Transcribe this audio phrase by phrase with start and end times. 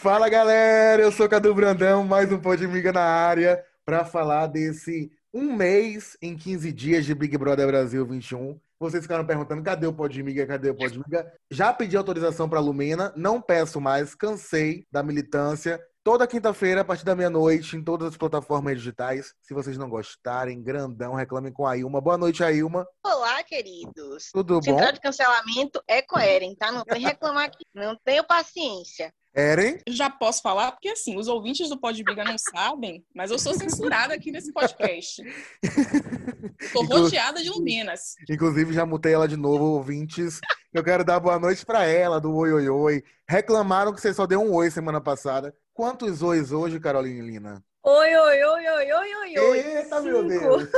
[0.00, 5.54] Fala galera, eu sou Cadu Brandão, mais um Podmiga na área para falar desse um
[5.54, 8.58] mês em 15 dias de Big Brother Brasil 21.
[8.78, 11.30] Vocês ficaram perguntando cadê o Podmiga, cadê o Podmiga?
[11.50, 15.78] Já pedi autorização para Lumena, não peço mais, cansei da militância.
[16.02, 19.34] Toda quinta-feira, a partir da meia-noite, em todas as plataformas digitais.
[19.42, 22.00] Se vocês não gostarem, grandão, reclamem com a Ilma.
[22.00, 22.86] Boa noite, Ilma.
[23.04, 24.30] Olá, queridos.
[24.32, 24.92] Tudo Central bom?
[24.94, 26.72] de cancelamento é coerente, tá?
[26.72, 27.64] Não tem reclamar aqui.
[27.74, 29.12] Não tenho paciência.
[29.34, 29.78] Eren?
[29.88, 34.14] Já posso falar, porque assim, os ouvintes do Podbiga não sabem, mas eu sou censurada
[34.14, 35.22] aqui nesse podcast.
[36.72, 38.14] Tô rodeada de luminas.
[38.28, 40.40] Inclusive, já mutei ela de novo, ouvintes.
[40.72, 43.04] Eu quero dar boa noite para ela, do Oi Oi Oi.
[43.28, 45.54] Reclamaram que você só deu um oi semana passada.
[45.72, 47.64] Quantos ois hoje, Carolina Lina?
[47.82, 49.58] Oi, oi, oi, oi, oi, oi, oi.
[49.58, 50.28] Eita, meu Cinco.
[50.28, 50.68] Deus!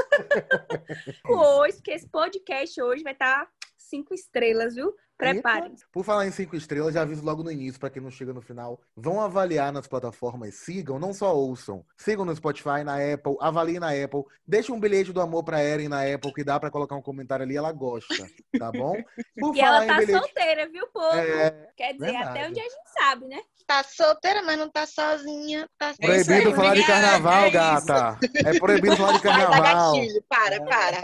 [1.27, 4.95] Hoje, que esse podcast hoje vai estar cinco estrelas, viu?
[5.31, 5.85] Preparem-se.
[5.93, 8.41] Por falar em cinco estrelas, já aviso logo no início, para quem não chega no
[8.41, 8.81] final.
[8.97, 11.85] Vão avaliar nas plataformas, sigam, não só ouçam.
[11.97, 14.25] Sigam no Spotify, na Apple, avaliem na Apple.
[14.47, 17.45] Deixa um bilhete do amor pra Eren na Apple, que dá pra colocar um comentário
[17.45, 18.27] ali, ela gosta,
[18.59, 18.95] tá bom?
[19.39, 20.19] Por E ela tá bilhete...
[20.19, 21.17] solteira, viu, povo?
[21.17, 22.29] É, Quer dizer, verdade.
[22.29, 23.39] até onde a gente sabe, né?
[23.67, 25.69] Tá solteira, mas não tá sozinha.
[25.79, 28.19] Tá É proibido aí, falar de carnaval, é gata.
[28.45, 29.93] É proibido falar de carnaval.
[29.93, 30.25] gatilho.
[30.29, 31.01] Para, para.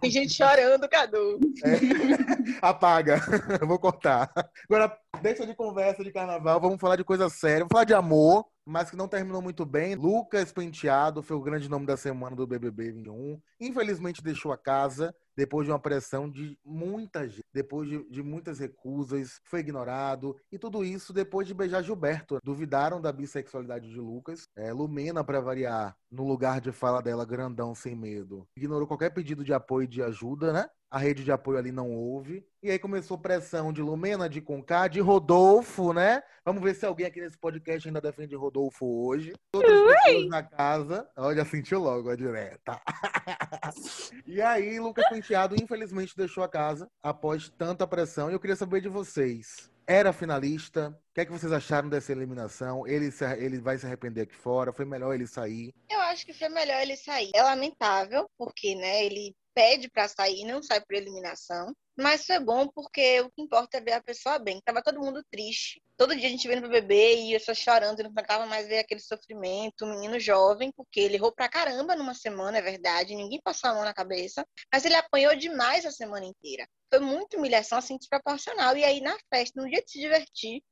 [0.00, 1.40] Tem gente chorando, Cadu.
[2.60, 3.20] Apaga.
[3.62, 4.28] Eu Vou cortar.
[4.68, 6.60] Agora, deixa de conversa de carnaval.
[6.60, 7.60] Vamos falar de coisa séria.
[7.60, 9.94] Vamos falar de amor, mas que não terminou muito bem.
[9.94, 13.40] Lucas Penteado foi o grande nome da semana do BBB 21.
[13.60, 18.58] Infelizmente deixou a casa depois de uma pressão de muita gente, depois de, de muitas
[18.58, 20.36] recusas, foi ignorado.
[20.50, 22.40] E tudo isso depois de beijar Gilberto.
[22.42, 24.48] Duvidaram da bissexualidade de Lucas.
[24.56, 28.44] É, Lumena, para variar, no lugar de fala dela, grandão, sem medo.
[28.56, 30.68] Ignorou qualquer pedido de apoio e de ajuda, né?
[30.92, 32.46] A rede de apoio ali não houve.
[32.62, 36.22] E aí começou pressão de Lumena, de Conká, de Rodolfo, né?
[36.44, 39.32] Vamos ver se alguém aqui nesse podcast ainda defende Rodolfo hoje.
[39.50, 41.08] Todas as pessoas na casa.
[41.16, 42.78] Olha, sentiu logo a direta.
[44.26, 48.30] e aí, Lucas Penteado, infelizmente, deixou a casa após tanta pressão.
[48.30, 49.72] E eu queria saber de vocês.
[49.86, 50.90] Era finalista?
[51.10, 52.86] O que é que vocês acharam dessa eliminação?
[52.86, 54.74] Ele, se- ele vai se arrepender aqui fora?
[54.74, 55.72] Foi melhor ele sair?
[55.90, 57.30] Eu acho que foi melhor ele sair.
[57.34, 61.74] É lamentável, porque, né, ele pede pra sair não sai por eliminação.
[61.96, 64.60] Mas foi bom porque o que importa é ver a pessoa bem.
[64.64, 65.82] Tava todo mundo triste.
[65.96, 68.66] Todo dia a gente vendo pro bebê e eu só chorando e não aguentava mais
[68.66, 69.84] ver aquele sofrimento.
[69.84, 73.14] Um menino jovem, porque ele errou pra caramba numa semana, é verdade.
[73.14, 74.46] Ninguém passou a mão na cabeça.
[74.72, 76.66] Mas ele apanhou demais a semana inteira.
[76.90, 78.74] Foi muita humilhação, assim, desproporcional.
[78.76, 80.62] E aí, na festa, no dia de se divertir,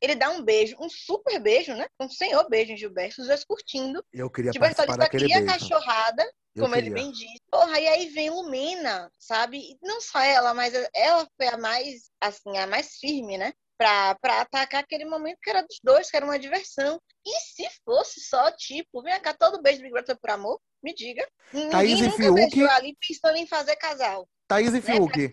[0.00, 1.86] ele dá um beijo, um super beijo, né?
[2.00, 4.04] Um senhor beijo em Gilberto, os dois curtindo.
[4.12, 5.58] Eu queria Gilberto participar daquele queria beijo.
[5.68, 6.22] cachorrada,
[6.54, 6.94] Eu como ele queria.
[7.02, 7.40] bem disse.
[7.50, 9.58] Porra, e aí vem Lumena, sabe?
[9.58, 13.52] E não só ela, mas ela foi a mais, assim, a mais firme, né?
[13.76, 17.00] Pra, pra atacar aquele momento que era dos dois, que era uma diversão.
[17.24, 20.60] E se fosse só, tipo, vem cá, todo beijo do Big Brother foi por amor?
[20.82, 21.24] Me diga.
[21.70, 22.34] Thaís Ninguém e nunca Fiuk?
[22.34, 24.28] beijou ali pensando em fazer casal.
[24.48, 24.78] Thaís Né?
[24.78, 25.26] e Fiuk.
[25.26, 25.32] Um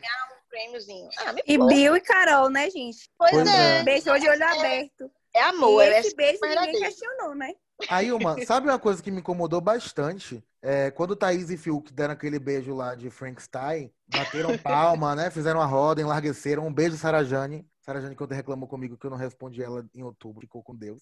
[0.56, 1.10] prêmiozinho.
[1.20, 1.58] Ah, me E.
[1.58, 3.10] Bill e Carol, né, gente?
[3.18, 3.80] Pois, Pois é.
[3.80, 3.84] é.
[3.84, 5.12] Beijou de olho aberto.
[5.34, 6.80] É amor, e é esse beijo ninguém verdadeiro.
[6.80, 7.52] questionou, né?
[7.90, 10.42] Aí, uma, sabe uma coisa que me incomodou bastante?
[10.62, 15.30] É, quando Thaís e Fiuk deram aquele beijo lá de Frankenstein, bateram palma, né?
[15.30, 16.66] Fizeram a roda, enlargueceram.
[16.66, 17.68] Um beijo, Sarajane.
[17.82, 21.02] Sarajane, quando reclamou comigo que eu não respondi ela em outubro, ficou com Deus.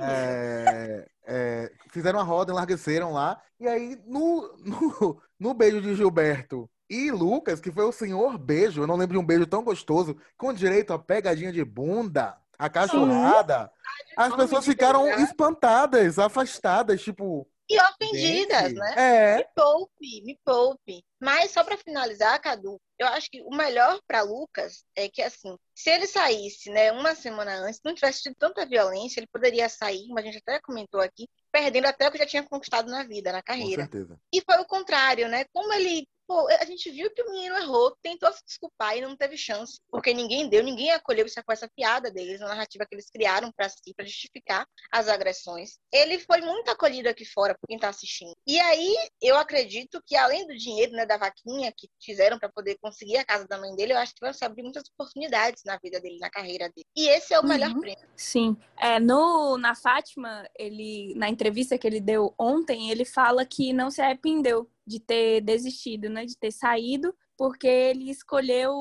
[0.00, 3.42] É, é, fizeram a roda, enlargueceram lá.
[3.60, 8.82] E aí, no, no, no beijo de Gilberto e Lucas, que foi o senhor beijo,
[8.82, 12.68] eu não lembro de um beijo tão gostoso, com direito a pegadinha de bunda, a
[12.68, 13.70] cachorrada,
[14.16, 17.48] as Nome pessoas ficaram espantadas, afastadas, tipo.
[17.70, 18.94] E ofendidas, gente, né?
[18.96, 21.04] É, Me poupe, me poupe.
[21.20, 25.54] Mas só para finalizar, Cadu, eu acho que o melhor para Lucas é que assim,
[25.74, 30.06] se ele saísse, né, uma semana antes, não tivesse tido tanta violência, ele poderia sair,
[30.06, 33.30] como a gente até comentou aqui, perdendo até o que já tinha conquistado na vida,
[33.30, 33.82] na com carreira.
[33.82, 34.18] certeza.
[34.32, 35.44] E foi o contrário, né?
[35.52, 39.16] Como ele, pô, a gente viu que o menino errou, tentou se desculpar e não
[39.16, 42.94] teve chance, porque ninguém deu, ninguém acolheu isso com essa piada deles, a narrativa que
[42.94, 45.78] eles criaram para si, para justificar as agressões.
[45.90, 48.34] Ele foi muito acolhido aqui fora por quem tá assistindo.
[48.46, 52.76] E aí, eu acredito que além do dinheiro, né, da vaquinha que fizeram para poder
[52.78, 55.78] conseguir a casa da mãe dele, eu acho que vai se abrir muitas oportunidades na
[55.82, 56.86] vida dele, na carreira dele.
[56.94, 57.80] E esse é o melhor Uhum.
[57.80, 58.06] prêmio.
[58.14, 58.56] Sim.
[58.78, 63.90] É, no, na Fátima, ele, na entrevista que ele deu ontem, ele fala que não
[63.90, 66.24] se arrependeu de ter desistido, né?
[66.24, 68.72] De ter saído, porque ele escolheu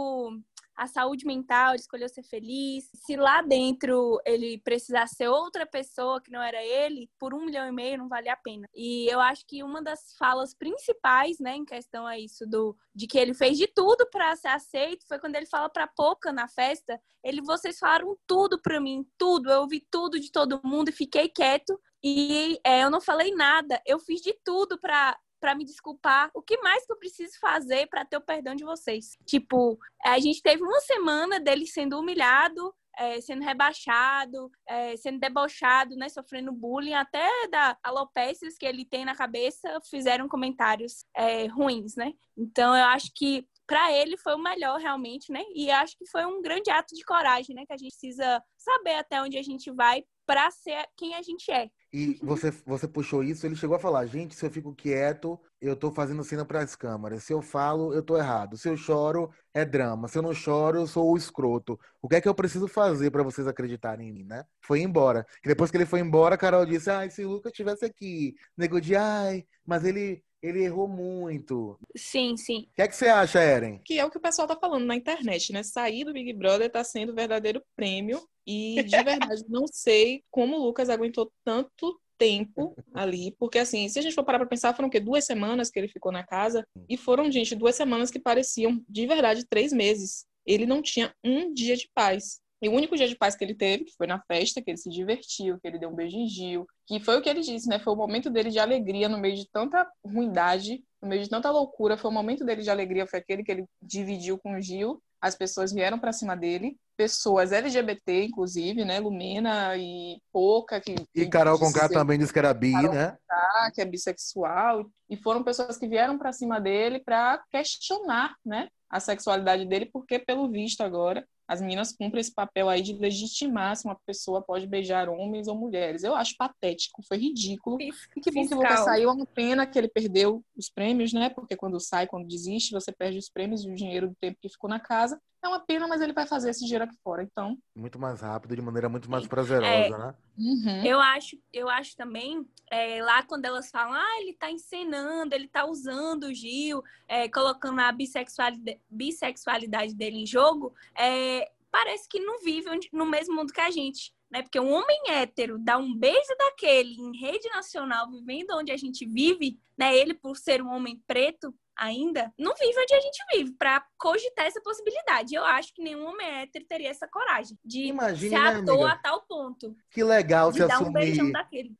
[0.77, 2.89] a saúde mental, ele escolheu ser feliz.
[2.94, 7.68] Se lá dentro ele precisar ser outra pessoa que não era ele, por um milhão
[7.68, 8.68] e meio não vale a pena.
[8.75, 13.07] E eu acho que uma das falas principais, né, em questão a isso do de
[13.07, 16.48] que ele fez de tudo para ser aceito, foi quando ele fala para Poca na
[16.48, 20.94] festa, ele vocês falaram tudo para mim, tudo, eu ouvi tudo de todo mundo e
[20.94, 25.66] fiquei quieto e é, eu não falei nada, eu fiz de tudo para para me
[25.66, 26.30] desculpar.
[26.34, 29.18] O que mais que eu preciso fazer para ter o perdão de vocês?
[29.25, 35.95] Tipo, a gente teve uma semana dele sendo humilhado, é, sendo rebaixado, é, sendo debochado,
[35.95, 41.95] né, sofrendo bullying, até da alopécias que ele tem na cabeça fizeram comentários é, ruins,
[41.95, 42.12] né?
[42.36, 45.44] Então eu acho que para ele foi o melhor realmente, né?
[45.54, 47.66] E acho que foi um grande ato de coragem, né?
[47.68, 51.51] Que a gente precisa saber até onde a gente vai para ser quem a gente
[51.51, 51.69] é.
[51.92, 55.75] E você, você puxou isso, ele chegou a falar, gente, se eu fico quieto, eu
[55.75, 57.24] tô fazendo cena para as câmeras.
[57.24, 58.57] Se eu falo, eu tô errado.
[58.57, 60.07] Se eu choro, é drama.
[60.07, 61.80] Se eu não choro, eu sou o escroto.
[62.01, 64.44] O que é que eu preciso fazer para vocês acreditarem em mim, né?
[64.62, 65.25] Foi embora.
[65.44, 68.36] E depois que ele foi embora, a Carol disse, ai, se o Lucas estivesse aqui.
[68.57, 71.80] Nego de, ai, mas ele ele errou muito.
[71.95, 72.68] Sim, sim.
[72.72, 73.81] O que é que você acha, Eren?
[73.84, 75.63] Que é o que o pessoal tá falando na internet, né?
[75.63, 78.28] Sair do Big Brother tá sendo o verdadeiro prêmio.
[78.45, 84.00] E de verdade, não sei como o Lucas aguentou tanto tempo ali, porque assim, se
[84.00, 85.00] a gente for parar para pensar, foram o quê?
[85.00, 89.06] Duas semanas que ele ficou na casa, e foram, gente, duas semanas que pareciam, de
[89.06, 90.25] verdade, três meses.
[90.45, 92.40] Ele não tinha um dia de paz.
[92.62, 94.77] E o único dia de paz que ele teve, que foi na festa, que ele
[94.77, 97.68] se divertiu, que ele deu um beijo em Gil, que foi o que ele disse,
[97.69, 97.77] né?
[97.80, 101.51] Foi o momento dele de alegria no meio de tanta ruindade, no meio de tanta
[101.51, 101.98] loucura.
[101.98, 105.01] Foi o momento dele de alegria, foi aquele que ele dividiu com o Gil.
[105.21, 109.00] As pessoas vieram para cima dele, pessoas LGBT, inclusive, né?
[109.00, 110.81] Lumena e Poca.
[110.81, 113.12] Que, e Carol Conká também disse que era bi, Carol né?
[113.12, 114.86] Conká, que é bissexual.
[115.09, 118.68] E foram pessoas que vieram para cima dele para questionar, né?
[118.89, 123.76] A sexualidade dele, porque, pelo visto agora, as meninas cumprem esse papel aí de legitimar
[123.76, 126.04] se uma pessoa pode beijar homens ou mulheres.
[126.04, 127.78] Eu acho patético, foi ridículo.
[127.82, 127.92] E
[128.22, 131.30] que bom que o Lucas saiu, é uma pena que ele perdeu os prêmios, né?
[131.30, 134.50] Porque quando sai, quando desiste, você perde os prêmios e o dinheiro do tempo que
[134.50, 135.20] ficou na casa.
[135.44, 137.57] É uma pena, mas ele vai fazer esse dinheiro aqui fora, então.
[137.75, 140.16] Muito mais rápido, de maneira muito mais prazerosa, é, né?
[140.38, 140.84] Uhum.
[140.84, 145.48] Eu acho, eu acho também, é, lá quando elas falam, ah, ele tá encenando, ele
[145.48, 152.19] tá usando o Gil, é, colocando a bissexualidade, bissexualidade dele em jogo, é, parece que
[152.19, 154.13] não vive no mesmo mundo que a gente.
[154.30, 154.42] Né?
[154.42, 159.06] Porque um homem hétero dar um beijo daquele em rede nacional, vivendo onde a gente
[159.06, 159.95] vive, né?
[159.95, 164.46] Ele, por ser um homem preto, ainda não vive onde a gente vive, para cogitar
[164.46, 165.36] essa possibilidade.
[165.36, 168.96] Eu acho que nenhum homem hétero teria essa coragem de Imagine, se né, ator a
[168.96, 169.76] tal ponto.
[169.92, 171.32] Que legal se assumir, um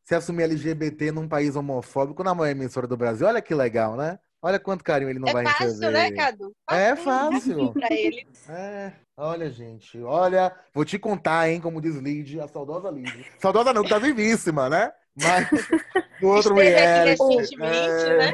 [0.04, 3.28] se assumir LGBT num país homofóbico na maior emissora do Brasil.
[3.28, 4.20] Olha que legal, né?
[4.42, 5.92] Olha quanto carinho ele não é vai fácil, receber.
[5.92, 6.56] Né, Cadu?
[6.70, 7.74] É fácil.
[7.74, 8.28] Pra ele.
[8.48, 10.02] É, olha, gente.
[10.04, 13.26] Olha, vou te contar, hein, como diz Lid, a saudosa Lid.
[13.40, 14.92] Saudosa não, que tá vivíssima, né?
[15.18, 15.50] Mas
[16.22, 17.22] do outro reality.
[17.24, 18.18] recentemente, é...
[18.18, 18.34] né?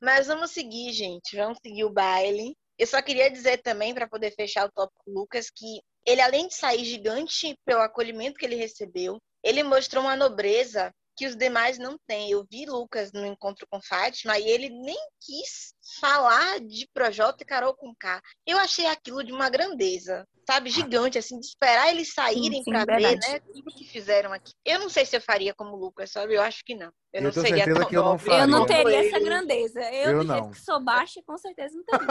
[0.00, 1.36] Mas vamos seguir, gente.
[1.36, 2.56] Vamos seguir o baile.
[2.78, 6.54] Eu só queria dizer também, para poder fechar o tópico Lucas, que ele, além de
[6.54, 11.96] sair gigante pelo acolhimento que ele recebeu, ele mostrou uma nobreza que os demais não
[12.06, 12.30] têm.
[12.30, 17.46] Eu vi Lucas no encontro com Fátima e ele nem quis falar de Projota e
[17.46, 18.22] Carol com K.
[18.46, 23.18] Eu achei aquilo de uma grandeza, sabe, gigante, assim, de esperar eles saírem para ver,
[23.18, 24.52] né, tudo que fizeram aqui.
[24.64, 26.34] Eu não sei se eu faria como Lucas, sabe?
[26.34, 26.92] Eu acho que não.
[27.12, 29.80] Eu, eu não seria tão que eu não, eu não teria essa grandeza.
[29.92, 32.06] Eu, eu do jeito que sou baixa, com certeza não teria.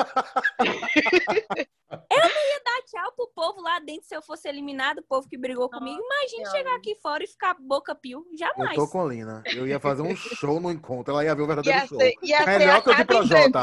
[1.90, 5.28] eu não ia dar tchau pro povo lá dentro se eu fosse eliminado, o povo
[5.28, 6.00] que brigou comigo.
[6.00, 8.24] Imagina chegar aqui fora e ficar boca pio.
[8.38, 8.78] Jamais.
[8.78, 9.42] Eu tô com Lina.
[9.56, 11.14] Eu ia fazer um show no encontro.
[11.14, 12.00] Ela ia ver o verdadeiro ia show.
[12.00, 13.61] Ser, ia Melhor que o de Projota.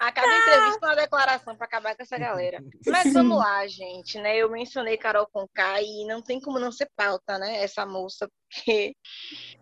[0.00, 2.62] A cada entrevista uma declaração para acabar com essa galera.
[2.86, 4.36] Mas vamos lá, gente, né?
[4.36, 7.62] Eu mencionei Carol Conká e não tem como não ser pauta, né?
[7.62, 8.94] Essa moça, porque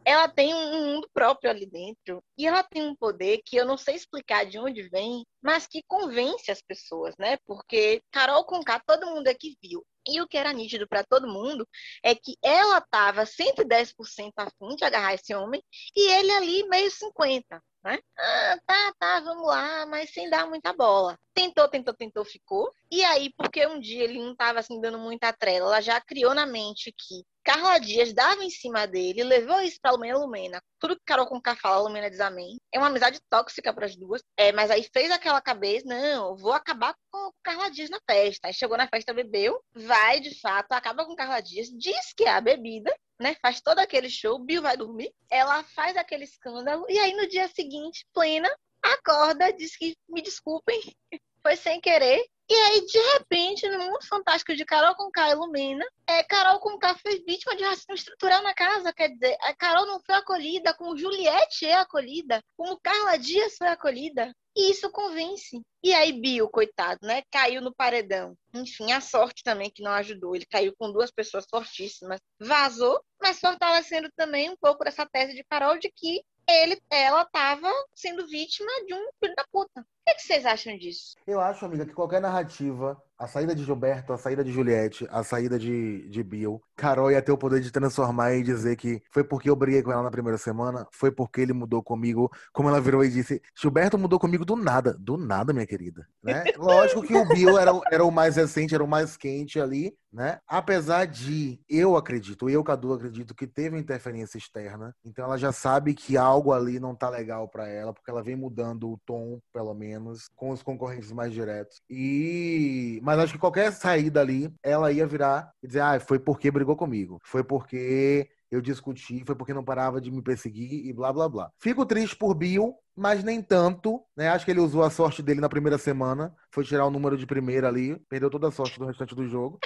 [0.04, 3.76] ela tem um mundo próprio ali dentro e ela tem um poder que eu não
[3.76, 7.38] sei explicar de onde vem, mas que convence as pessoas, né?
[7.46, 9.84] Porque Carol Conká todo mundo aqui viu.
[10.06, 11.68] E o que era nítido para todo mundo
[12.02, 15.62] é que ela estava 110% afim de agarrar esse homem
[15.96, 17.98] e ele ali meio 50 né?
[18.18, 21.18] Ah, tá, tá, vamos lá, mas sem dar muita bola.
[21.34, 22.72] Tentou, tentou, tentou, ficou.
[22.90, 26.34] E aí, porque um dia ele não estava assim dando muita trela, ela já criou
[26.34, 30.62] na mente que Carla Dias dava em cima dele, levou isso pra Lumena Lumena.
[30.78, 32.56] Tudo que Carol Conká fala, Lumena diz amém.
[32.72, 34.22] É uma amizade tóxica para as duas.
[34.36, 38.46] É, mas aí fez aquela cabeça, não, vou acabar com Carla Dias na festa.
[38.46, 42.30] Aí chegou na festa, bebeu, vai de fato, acaba com Carla Dias, diz que é
[42.30, 43.36] a bebida, né?
[43.40, 47.48] Faz todo aquele show, Bill vai dormir, ela faz aquele escândalo, e aí no dia
[47.48, 48.50] seguinte, plena,
[48.82, 50.80] acorda, diz que me desculpem,
[51.42, 52.22] foi sem querer.
[52.48, 56.78] E aí, de repente, no mundo fantástico de Carol com K ilumina, é, Carol com
[56.78, 58.92] K foi vítima de racismo estrutural na casa.
[58.92, 63.68] Quer dizer, a Carol não foi acolhida como Juliette é acolhida, como Carla Dias foi
[63.68, 64.32] acolhida.
[64.54, 65.62] E isso convence.
[65.82, 67.22] E aí, Bill, coitado, né?
[67.30, 68.36] Caiu no paredão.
[68.54, 70.36] Enfim, a sorte também que não ajudou.
[70.36, 72.20] Ele caiu com duas pessoas fortíssimas.
[72.38, 77.70] Vazou, mas fortalecendo também um pouco dessa tese de Carol de que ele, ela estava
[77.94, 79.80] sendo vítima de um filho da puta.
[79.80, 81.16] O que, é que vocês acham disso?
[81.26, 85.22] Eu acho, amiga, que qualquer narrativa a saída de Gilberto, a saída de Juliette, a
[85.22, 89.22] saída de, de Bill, Carol ia ter o poder de transformar e dizer que foi
[89.22, 92.80] porque eu briguei com ela na primeira semana, foi porque ele mudou comigo, como ela
[92.80, 96.42] virou e disse, Gilberto mudou comigo do nada, do nada, minha querida, né?
[96.58, 100.40] Lógico que o Bill era, era o mais recente, era o mais quente ali, né?
[100.46, 105.94] Apesar de, eu acredito, eu, Cadu, acredito que teve interferência externa, então ela já sabe
[105.94, 109.72] que algo ali não tá legal para ela, porque ela vem mudando o tom, pelo
[109.72, 111.80] menos, com os concorrentes mais diretos.
[111.88, 116.50] E mas acho que qualquer saída ali, ela ia virar e dizer, ah, foi porque
[116.50, 117.20] brigou comigo.
[117.24, 121.50] Foi porque eu discuti, foi porque não parava de me perseguir e blá blá blá.
[121.58, 124.28] Fico triste por Bill, mas nem tanto, né?
[124.28, 127.26] Acho que ele usou a sorte dele na primeira semana, foi tirar o número de
[127.26, 129.58] primeira ali, perdeu toda a sorte do restante do jogo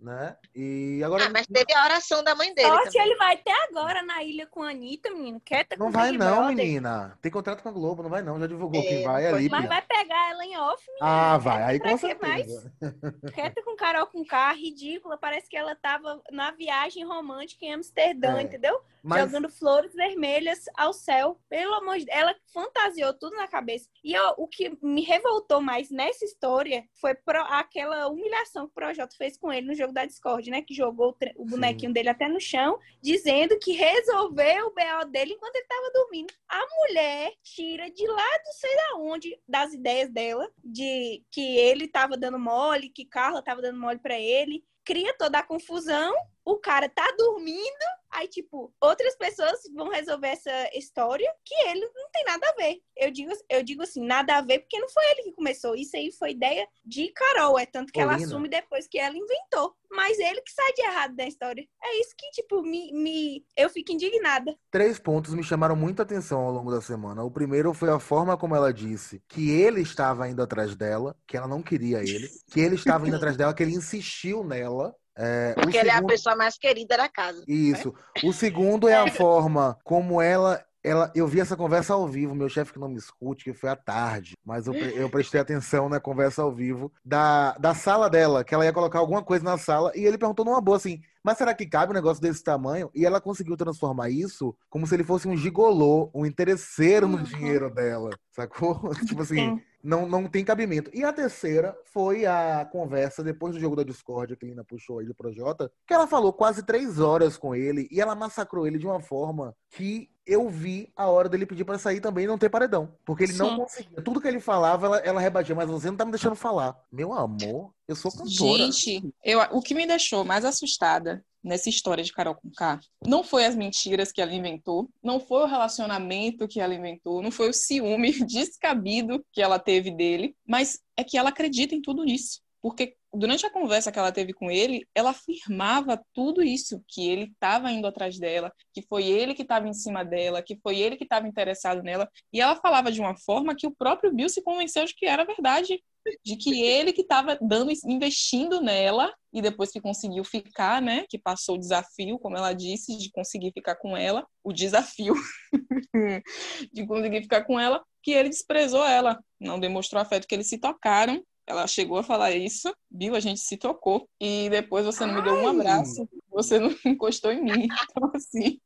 [0.00, 0.36] né?
[0.54, 1.26] E agora.
[1.26, 2.68] Ah, mas teve a oração da mãe dele.
[2.68, 3.08] Sorte também.
[3.08, 5.40] ele vai ter agora na ilha com a Anitta, menino.
[5.40, 6.56] Quieta não vai, não, Brother.
[6.56, 7.18] menina.
[7.20, 8.40] Tem contrato com a Globo, não vai, não.
[8.40, 9.48] Já divulgou é, quem vai ali.
[9.48, 11.06] Mas vai pegar ela em off, menina.
[11.06, 11.62] Ah, vai.
[11.62, 12.72] Aí com certeza.
[12.80, 13.32] Mais?
[13.34, 15.18] Quieta com Carol com K, ridícula.
[15.18, 18.42] Parece que ela tava na viagem romântica em Amsterdã, é.
[18.42, 18.80] entendeu?
[19.02, 19.24] Mas...
[19.24, 21.38] Jogando flores vermelhas ao céu.
[21.48, 22.18] Pelo amor de Deus.
[22.18, 23.88] Ela fantasiou tudo na cabeça.
[24.04, 28.74] E eu, o que me revoltou mais nessa história foi pro, aquela humilhação que o
[28.74, 30.62] Projota fez com ele no jogo da Discord, né?
[30.62, 31.92] Que jogou o, o bonequinho Sim.
[31.92, 36.32] dele até no chão, dizendo que resolveu o BO dele enquanto ele tava dormindo.
[36.48, 41.88] A mulher tira de lá do sei da onde, das ideias dela, de que ele
[41.88, 46.56] tava dando mole, que Carla tava dando mole para ele, cria toda a confusão, o
[46.56, 52.24] cara tá dormindo, aí, tipo, outras pessoas vão resolver essa história que ele não tem
[52.24, 52.80] nada a ver.
[52.96, 55.74] Eu digo, eu digo assim, nada a ver, porque não foi ele que começou.
[55.74, 59.74] Isso aí foi ideia de Carol, é tanto que ela assume depois que ela inventou.
[59.90, 61.66] Mas ele que sai de errado da história.
[61.82, 63.44] É isso que, tipo, me, me...
[63.56, 64.56] eu fico indignada.
[64.70, 67.24] Três pontos me chamaram muita atenção ao longo da semana.
[67.24, 71.36] O primeiro foi a forma como ela disse que ele estava indo atrás dela, que
[71.36, 75.54] ela não queria ele, que ele estava indo atrás dela, que ele insistiu nela é,
[75.54, 76.02] Porque ele segundo...
[76.02, 77.44] é a pessoa mais querida da casa.
[77.46, 77.88] Isso.
[77.88, 78.28] Né?
[78.28, 82.48] O segundo é a forma como ela ela, eu vi essa conversa ao vivo, meu
[82.48, 86.00] chefe que não me escute, que foi à tarde, mas eu, eu prestei atenção na
[86.00, 89.92] conversa ao vivo da, da sala dela, que ela ia colocar alguma coisa na sala,
[89.94, 92.90] e ele perguntou numa boa assim: mas será que cabe um negócio desse tamanho?
[92.94, 97.24] E ela conseguiu transformar isso como se ele fosse um gigolô, um interesseiro no uhum.
[97.24, 98.80] dinheiro dela, sacou?
[99.06, 99.56] tipo assim.
[99.56, 100.90] Sim não, não tem cabimento.
[100.94, 104.98] E a terceira foi a conversa depois do jogo da Discord que a Lina puxou
[104.98, 108.78] aí do Projota, que ela falou quase três horas com ele e ela massacrou ele
[108.78, 112.38] de uma forma que eu vi a hora dele pedir para sair também e não
[112.38, 112.94] ter paredão.
[113.04, 113.38] Porque ele Sim.
[113.38, 114.02] não conseguia.
[114.02, 116.76] Tudo que ele falava, ela, ela rebatia, mas você não tá me deixando falar.
[116.92, 118.28] Meu amor, eu sou cantora.
[118.28, 123.24] Gente, eu, o que me deixou mais assustada nessa história de Carol com K não
[123.24, 127.48] foi as mentiras que ela inventou, não foi o relacionamento que ela inventou, não foi
[127.48, 132.40] o ciúme descabido que ela teve dele, mas é que ela acredita em tudo isso.
[132.62, 137.24] Porque durante a conversa que ela teve com ele, ela afirmava tudo isso, que ele
[137.24, 140.96] estava indo atrás dela, que foi ele que estava em cima dela, que foi ele
[140.96, 144.42] que estava interessado nela, e ela falava de uma forma que o próprio Bill se
[144.42, 145.80] convenceu de que era verdade
[146.24, 151.18] de que ele que estava dando, investindo nela e depois que conseguiu ficar, né, que
[151.18, 155.14] passou o desafio, como ela disse, de conseguir ficar com ela, o desafio
[156.72, 160.58] de conseguir ficar com ela, que ele desprezou ela, não demonstrou afeto, que eles se
[160.58, 163.14] tocaram ela chegou a falar isso, viu?
[163.14, 164.08] A gente se tocou.
[164.20, 167.68] E depois você não me deu um abraço, você não encostou em mim.
[167.90, 168.60] Então, assim,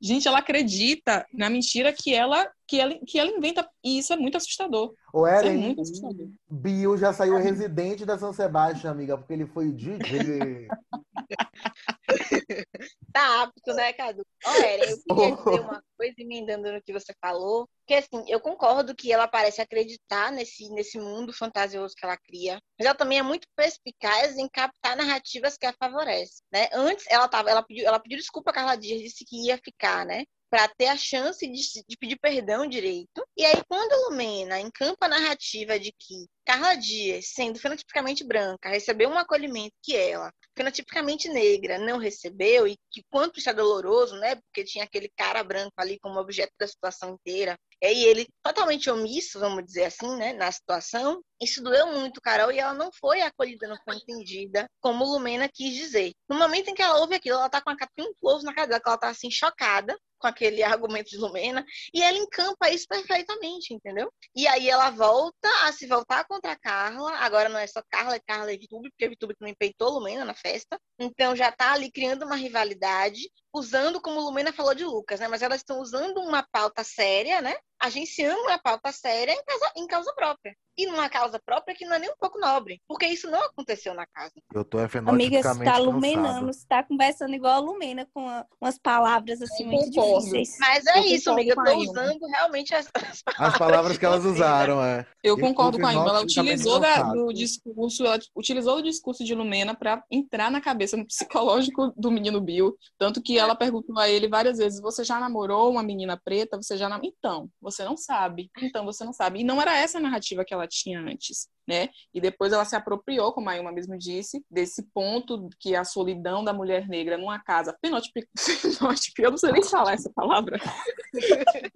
[0.00, 3.68] gente, ela acredita na mentira que ela, que ela, que ela inventa.
[3.82, 4.94] E isso é muito assustador.
[5.12, 6.28] O Eren, é muito assustador.
[6.48, 10.68] Bill já saiu residente da São Sebastião, amiga, porque ele foi o DJ.
[13.12, 14.24] tá apto, né, Cadu?
[14.44, 18.94] Olha, eu queria dizer uma coisa emendando no que você falou, que assim, eu concordo
[18.94, 23.22] que ela parece acreditar nesse, nesse mundo fantasioso que ela cria, mas ela também é
[23.22, 26.68] muito perspicaz em captar narrativas que a favorecem, né?
[26.72, 30.06] Antes ela tava, ela pediu, ela pediu desculpa a Carla Dias, disse que ia ficar,
[30.06, 30.24] né?
[30.50, 33.26] para ter a chance de, de, pedir perdão direito.
[33.36, 38.70] E aí, quando a Lumena encampa a narrativa de que Carla Dias, sendo fenotipicamente branca,
[38.70, 44.16] recebeu um acolhimento que ela, fenotipicamente negra, não recebeu, e que quanto isso é doloroso,
[44.16, 44.36] né?
[44.36, 47.58] Porque tinha aquele cara branco ali como objeto da situação inteira.
[47.82, 51.22] E ele totalmente omisso, vamos dizer assim, né, na situação.
[51.40, 55.74] Isso doeu muito, Carol, e ela não foi acolhida, não foi entendida, como Lumena quis
[55.74, 56.12] dizer.
[56.28, 58.52] No momento em que ela ouve aquilo, ela tá com a capinha um close na
[58.52, 62.86] cara dela, ela tá assim, chocada com aquele argumento de Lumena, e ela encampa isso
[62.88, 64.12] perfeitamente, entendeu?
[64.34, 68.16] E aí ela volta a se voltar contra a Carla, agora não é só Carla,
[68.16, 71.90] é Carla e Vitube, porque Vitube também peitou Lumena na festa, então já tá ali
[71.90, 75.28] criando uma rivalidade, usando, como Lumena falou de Lucas, né?
[75.28, 77.54] Mas elas estão usando uma pauta séria, né?
[77.80, 80.54] Agenciando uma pauta séria em causa, em causa própria.
[80.76, 82.80] E numa causa própria que não é nem um pouco nobre.
[82.86, 84.32] Porque isso não aconteceu na casa.
[84.54, 88.78] Eu tô Amiga, você tá lumenando, você tá conversando igual a Lumena, com a- umas
[88.78, 90.24] palavras assim Eu muito concordo.
[90.24, 90.56] difíceis.
[90.60, 91.52] Mas é Eu isso, amiga.
[91.52, 95.04] Eu tô usando realmente as, as As palavras que elas usaram, é.
[95.22, 96.10] Eu Eu concordo com a Ilma.
[96.10, 100.96] Ela utilizou da- do discurso, ela utilizou o discurso de Lumena para entrar na cabeça
[100.96, 102.76] no psicológico do menino Bill.
[102.96, 106.56] Tanto que ela perguntou a ele várias vezes: Você já namorou uma menina preta?
[106.56, 107.00] Você já nam...
[107.02, 108.50] Então, você não sabe.
[108.60, 109.40] Então, você não sabe.
[109.40, 111.48] E não era essa a narrativa que ela tinha antes.
[111.68, 111.90] Né?
[112.14, 116.42] E depois ela se apropriou, como a Ilma mesmo disse, desse ponto que a solidão
[116.42, 118.26] da mulher negra numa casa fenotipi...
[118.78, 120.58] fenotipi- eu não sei nem falar essa palavra,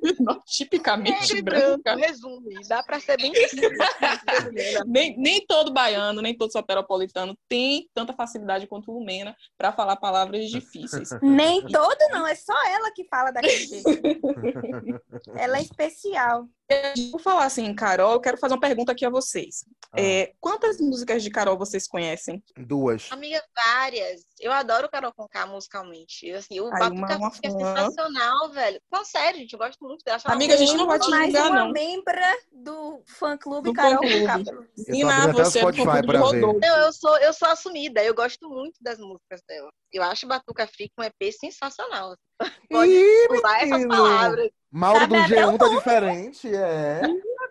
[0.00, 1.94] fenotipicamente e branca.
[1.94, 2.54] resume.
[2.66, 3.78] Dá pra ser bem simples.
[4.86, 9.96] nem, nem todo baiano, nem todo soteropolitano tem tanta facilidade quanto o Lumena para falar
[9.96, 11.10] palavras difíceis.
[11.20, 13.90] Nem todo, não, é só ela que fala daquele jeito.
[15.36, 16.48] ela é especial.
[17.10, 19.64] Por falar assim, em Carol, eu quero fazer uma pergunta aqui a vocês.
[19.92, 20.00] Ah.
[20.00, 22.42] É, quantas músicas de Carol vocês conhecem?
[22.56, 23.08] Duas.
[23.10, 24.22] Amiga, várias.
[24.40, 26.30] Eu adoro Carol Conká musicalmente.
[26.32, 27.58] Assim, o Ai, uma- Batuca uma é fã.
[27.58, 28.80] sensacional, velho.
[28.90, 29.52] Não, sério, gente.
[29.52, 30.18] Eu gosto muito dela.
[30.24, 31.72] Amiga, a gente não vai te mais julgar, uma não.
[31.72, 34.00] membra do fã-clube Do Carol.
[34.00, 36.16] Conká, o você é do fã-clube de.
[36.16, 36.58] Rodolfo.
[36.60, 38.02] Não, eu sou, eu sou assumida.
[38.02, 39.68] Eu gosto muito das músicas dela.
[39.92, 42.16] Eu acho Batuca Fica um EP sensacional.
[42.70, 44.50] Pode Ih, usar essas palavras.
[44.70, 46.61] Mauro do Sabe até G1 tá diferente, é.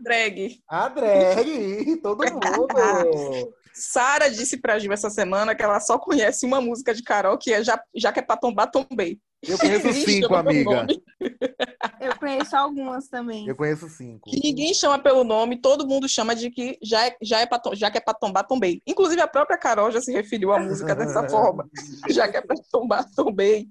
[0.01, 0.59] Drag.
[0.67, 3.53] A drag, todo mundo.
[3.73, 7.53] Sara disse pra Gil essa semana que ela só conhece uma música de Carol, que
[7.53, 9.19] é Já, já que é pra tombar, tombei.
[9.47, 10.87] Eu conheço Ninguém cinco, amiga.
[11.99, 13.47] Eu conheço algumas também.
[13.47, 14.29] Eu conheço cinco.
[14.29, 17.59] Que ninguém chama pelo nome, todo mundo chama de que já, é, já, é pra,
[17.73, 18.81] já que é pra tombar, tombei.
[18.85, 21.67] Inclusive a própria Carol já se referiu à música dessa forma.
[22.09, 23.67] Já que é pra tombar, tombei.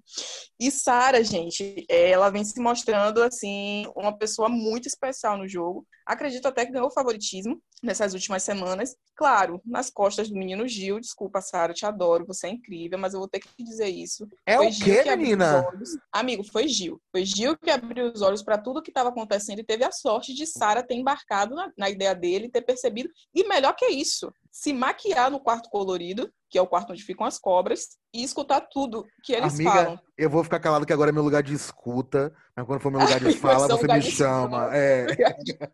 [0.58, 5.86] E Sara, gente, ela vem se mostrando, assim, uma pessoa muito especial no jogo.
[6.04, 8.96] Acredito até que ganhou favoritismo nessas últimas semanas.
[9.16, 11.00] Claro, nas costas do menino Gil.
[11.00, 14.26] Desculpa, Sara, te adoro, você é incrível, mas eu vou ter que dizer isso.
[14.44, 15.59] É Foi o Gil quê, que abriu menina?
[15.60, 15.90] Os olhos.
[16.12, 17.00] Amigo, foi Gil.
[17.10, 20.34] Foi Gil que abriu os olhos para tudo que estava acontecendo e teve a sorte
[20.34, 23.10] de Sara ter embarcado na, na ideia dele, ter percebido.
[23.34, 27.26] E melhor que isso, se maquiar no quarto colorido, que é o quarto onde ficam
[27.26, 30.00] as cobras, e escutar tudo que eles Amiga, falam.
[30.18, 33.00] Eu vou ficar calado que agora é meu lugar de escuta, mas quando for meu
[33.00, 34.68] lugar de fala, você me de chama.
[34.76, 35.06] É.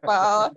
[0.04, 0.52] Fala.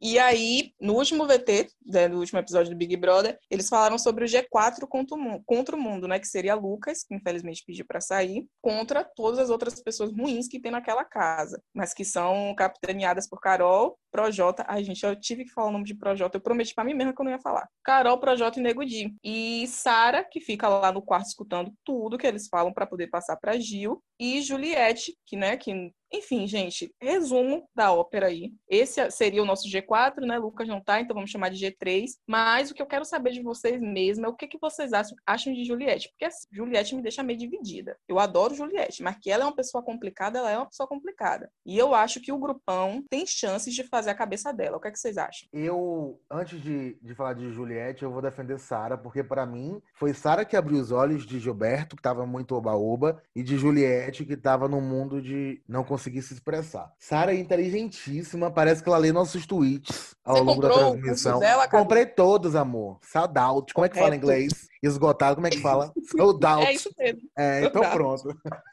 [0.00, 4.24] E aí, no último VT, né, no último episódio do Big Brother, eles falaram sobre
[4.24, 6.18] o G4 contra o, mu- contra o mundo, né?
[6.18, 10.60] Que seria Lucas, que infelizmente pediu para sair, contra todas as outras pessoas ruins que
[10.60, 14.64] tem naquela casa, mas que são capitaneadas por Carol, Projota.
[14.68, 16.36] Ai, gente, eu tive que falar o nome de Projota.
[16.36, 17.66] Eu prometi para mim mesma que eu não ia falar.
[17.82, 19.14] Carol, Projota e Nego Di.
[19.24, 23.36] E Sara, que fica lá no quarto escutando tudo que eles falam para poder passar
[23.36, 24.02] para Gil.
[24.18, 28.52] E Juliette, que, né, que enfim, gente, resumo da ópera aí.
[28.68, 30.38] Esse seria o nosso G4, né?
[30.38, 32.10] Lucas não tá, então vamos chamar de G3.
[32.26, 35.52] Mas o que eu quero saber de vocês mesmo é o que, que vocês acham,
[35.52, 36.08] de Juliette.
[36.10, 37.96] Porque assim, Juliette me deixa meio dividida.
[38.08, 41.50] Eu adoro Juliette, mas que ela é uma pessoa complicada, ela é uma pessoa complicada.
[41.64, 44.76] E eu acho que o grupão tem chances de fazer a cabeça dela.
[44.76, 45.48] O que, é que vocês acham?
[45.52, 50.14] Eu, antes de, de falar de Juliette, eu vou defender Sara, porque pra mim foi
[50.14, 54.36] Sara que abriu os olhos de Gilberto, que tava muito oba-oba, e de Juliette, que
[54.36, 56.92] tava no mundo de não conseguir se expressar.
[56.98, 61.38] Sara é inteligentíssima, parece que ela lê nossos tweets ao Você longo da transmissão.
[61.38, 61.68] dela?
[61.68, 62.98] Comprei todos, amor.
[63.02, 63.74] Sold out.
[63.74, 64.66] Como é que fala em inglês?
[64.82, 65.92] Esgotado, como é que fala?
[66.16, 66.66] Sold out.
[66.66, 67.20] É isso mesmo.
[67.36, 68.28] É, então pronto.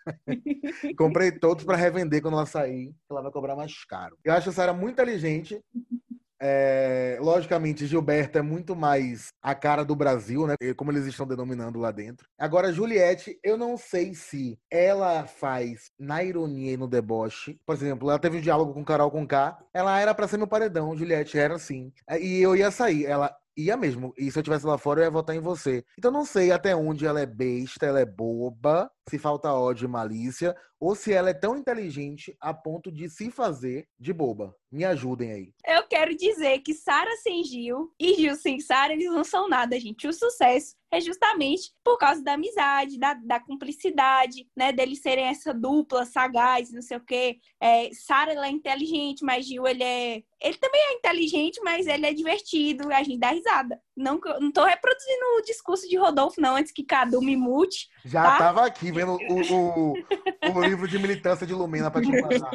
[0.97, 4.17] Comprei todos pra revender quando ela sair, ela vai cobrar mais caro.
[4.23, 5.61] Eu acho a Sara muito inteligente.
[6.45, 10.55] É, logicamente, Gilberto é muito mais a cara do Brasil, né?
[10.75, 12.27] Como eles estão denominando lá dentro.
[12.37, 17.57] Agora, Juliette, eu não sei se ela faz na ironia e no deboche.
[17.65, 19.57] Por exemplo, ela teve um diálogo com Carol Conká.
[19.73, 21.93] Ela era pra ser meu paredão, Juliette era assim.
[22.19, 23.05] E eu ia sair.
[23.05, 24.13] Ela ia mesmo.
[24.17, 25.83] E se eu estivesse lá fora, eu ia votar em você.
[25.97, 29.89] Então, não sei até onde ela é besta, ela é boba, se falta ódio e
[29.89, 34.55] malícia, ou se ela é tão inteligente a ponto de se fazer de boba.
[34.71, 35.53] Me ajudem aí.
[35.65, 39.79] Eu quero dizer que Sara sem Gil e Gil sem Sara, eles não são nada,
[39.79, 40.07] gente.
[40.07, 44.71] O sucesso é justamente por causa da amizade, da, da cumplicidade, né?
[44.71, 47.39] Deles serem essa dupla sagaz, não sei o quê.
[47.59, 52.13] É, Sara, é inteligente, mas Gil, ele é ele também é inteligente, mas ele é
[52.13, 53.81] divertido, a gente dá risada.
[53.95, 57.89] Não, não tô reproduzindo o discurso de Rodolfo, não, antes que Cadu me mute.
[58.03, 58.37] Já tá?
[58.37, 59.93] tava aqui vendo o, o,
[60.55, 62.51] o livro de militância de Lumena para te passar.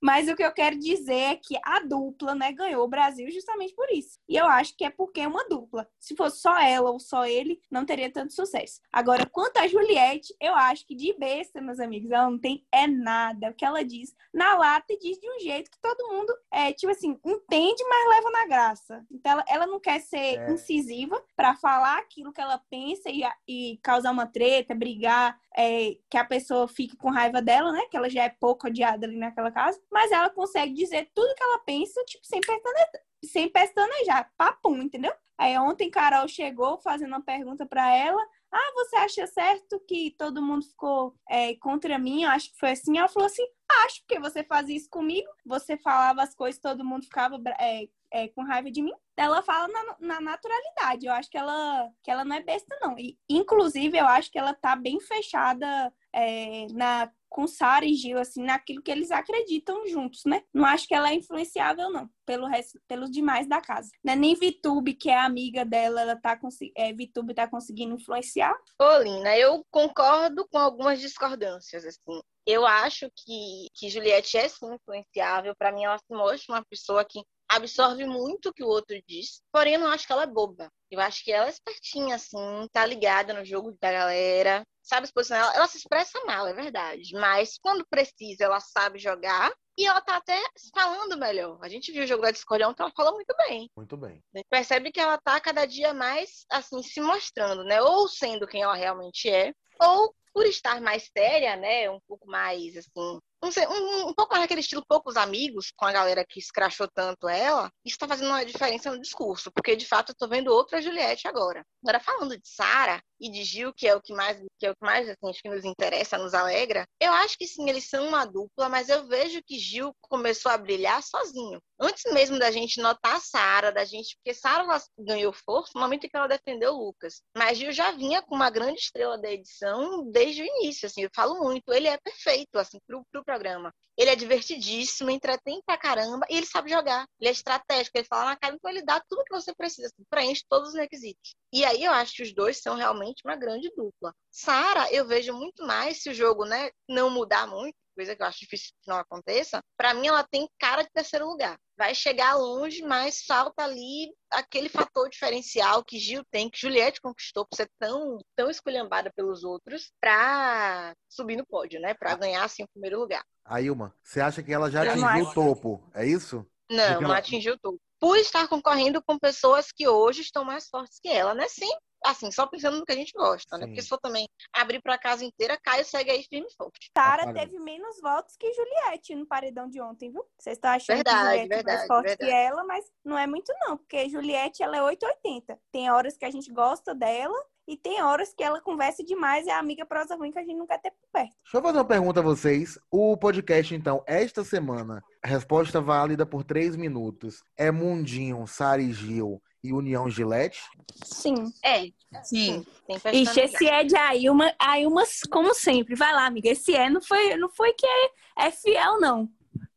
[0.00, 3.74] Mas o que eu quero dizer é que a dupla, né, ganhou o Brasil justamente
[3.74, 4.20] por isso.
[4.28, 5.88] E eu acho que é porque é uma dupla.
[5.98, 8.80] Se fosse só ela ou só ele, não teria tanto sucesso.
[8.92, 12.86] Agora, quanto a Juliette, eu acho que de besta, meus amigos, ela não tem é
[12.86, 13.50] nada.
[13.50, 16.72] O que ela diz na lata e diz de um jeito que todo mundo, é,
[16.72, 19.04] tipo assim, entende, mas leva na graça.
[19.10, 20.52] Então, ela, ela não quer ser é.
[20.52, 26.16] incisiva para falar aquilo que ela pensa e, e causar uma treta, brigar, é, que
[26.16, 27.82] a pessoa fique com raiva dela, né?
[27.90, 31.42] Que ela já é pouco odiada ali naquela casa mas ela consegue dizer tudo que
[31.42, 32.90] ela pensa, tipo, sem pestanejar,
[33.24, 35.12] sem pestanejar, papum, entendeu?
[35.38, 38.22] Aí ontem Carol chegou fazendo uma pergunta para ela.
[38.52, 42.24] Ah, você acha certo que todo mundo ficou é, contra mim?
[42.24, 42.98] Eu acho que foi assim.
[42.98, 43.42] Ela falou assim:
[43.84, 48.28] acho, porque você fazia isso comigo, você falava as coisas, todo mundo ficava é, é,
[48.28, 48.92] com raiva de mim.
[49.16, 51.06] Ela fala na, na, naturalidade.
[51.06, 52.98] Eu acho que ela, que ela não é besta, não.
[52.98, 58.18] E, inclusive, eu acho que ela tá bem fechada é, na com Sara e Gil,
[58.18, 60.42] assim, naquilo que eles acreditam juntos, né?
[60.54, 63.90] Não acho que ela é influenciável, não, pelo resto, pelos demais da casa.
[64.02, 64.16] Né?
[64.16, 66.38] Nem Vitube, que é amiga dela, ela tá
[66.74, 68.56] é, Vitube tá conseguindo influenciar.
[68.80, 72.20] Ô, Lina, eu concordo com algumas discordâncias, assim.
[72.46, 75.54] Eu acho que, que Juliette é sim influenciável.
[75.58, 79.42] Para mim, ela se mostra uma pessoa que absorve muito o que o outro diz,
[79.52, 80.70] porém eu não acho que ela é boba.
[80.90, 85.12] Eu acho que ela é espertinha, assim, tá ligada no jogo da galera, sabe se
[85.12, 85.46] posicionar.
[85.46, 90.00] Ela, ela se expressa mal, é verdade, mas quando precisa, ela sabe jogar e ela
[90.00, 90.40] tá até
[90.74, 91.58] falando melhor.
[91.62, 93.68] A gente viu o jogo da Discord ontem, ela falou muito bem.
[93.76, 94.22] Muito bem.
[94.34, 97.82] A gente percebe que ela tá cada dia mais, assim, se mostrando, né?
[97.82, 102.76] Ou sendo quem ela realmente é, ou por estar mais séria, né, um pouco mais
[102.76, 106.88] assim, um, um, um pouco mais aquele estilo poucos amigos com a galera que escrachou
[106.88, 110.52] tanto ela, isso está fazendo uma diferença no discurso, porque de fato eu tô vendo
[110.52, 111.64] outra Juliette agora.
[111.82, 114.74] Agora falando de Sara e de Gil, que é o que mais que é o
[114.74, 118.08] que mais assim, acho que nos interessa, nos alegra, eu acho que sim, eles são
[118.08, 121.60] uma dupla, mas eu vejo que Gil começou a brilhar sozinho.
[121.78, 124.64] Antes mesmo da gente notar Sara, da gente, porque Sara
[124.98, 127.22] ganhou força no momento em que ela defendeu o Lucas.
[127.36, 131.10] Mas Gil já vinha com uma grande estrela da edição desde o início, assim, eu
[131.14, 133.74] falo muito, ele é perfeito, assim, pro, pro programa.
[133.98, 137.06] Ele é divertidíssimo, entretém pra caramba e ele sabe jogar.
[137.20, 140.04] Ele é estratégico, ele fala na cara, então ele dá tudo que você precisa, assim,
[140.08, 141.34] preenche todos os requisitos.
[141.52, 144.14] E aí eu acho que os dois são realmente uma grande dupla.
[144.30, 148.26] Sara, eu vejo muito mais se o jogo né, não mudar muito, coisa que eu
[148.26, 151.58] acho difícil que não aconteça, para mim ela tem cara de terceiro lugar.
[151.76, 157.46] Vai chegar longe, mas falta ali aquele fator diferencial que Gil tem, que Juliette conquistou
[157.46, 161.94] por ser tão, tão esculhambada pelos outros, para subir no pódio, né?
[161.94, 163.24] Para ganhar assim o primeiro lugar.
[163.44, 165.90] A Ilma, você acha que ela já atingiu o topo?
[165.94, 166.46] É isso?
[166.70, 167.00] Não, ela...
[167.00, 167.80] não atingiu o topo.
[167.98, 171.48] Por estar concorrendo com pessoas que hoje estão mais fortes que ela, né?
[171.48, 171.70] Sim,
[172.04, 173.60] assim, só pensando no que a gente gosta, Sim.
[173.60, 173.66] né?
[173.66, 176.90] Porque se for também abrir para casa inteira, Caio segue aí firme e forte.
[176.92, 180.24] Tara teve menos votos que Juliette no paredão de ontem, viu?
[180.38, 182.30] Vocês estão achando verdade, que Juliette verdade, é mais forte verdade.
[182.30, 185.58] que ela, mas não é muito não, porque Juliette, ela é 880.
[185.72, 187.36] Tem horas que a gente gosta dela
[187.68, 190.42] e tem horas que ela conversa demais e é a amiga prosa ruim que a
[190.42, 191.34] gente não quer ter por perto.
[191.42, 192.78] Deixa eu fazer uma pergunta a vocês.
[192.90, 197.42] O podcast, então, esta semana, resposta válida por três minutos.
[197.56, 200.60] É Mundinho, Sari Gil e União Gillette?
[201.04, 201.52] Sim.
[201.64, 201.86] É.
[202.22, 202.64] Sim.
[203.12, 205.94] Ixi, esse é de Ailma, Ailma, como sempre.
[205.94, 206.48] Vai lá, amiga.
[206.48, 209.28] Esse é não foi, não foi que é, é fiel, não.